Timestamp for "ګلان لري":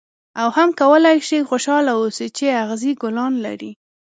3.01-3.71